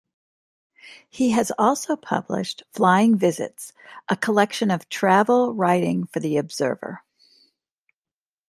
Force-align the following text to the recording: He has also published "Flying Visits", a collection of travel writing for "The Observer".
He 1.11 1.29
has 1.33 1.51
also 1.59 1.95
published 1.95 2.63
"Flying 2.73 3.19
Visits", 3.19 3.71
a 4.09 4.15
collection 4.17 4.71
of 4.71 4.89
travel 4.89 5.53
writing 5.53 6.07
for 6.07 6.19
"The 6.19 6.37
Observer". 6.37 7.03